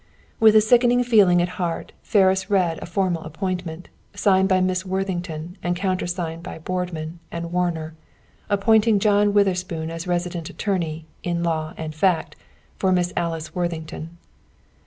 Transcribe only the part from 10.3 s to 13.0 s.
attorney, in law and fact, for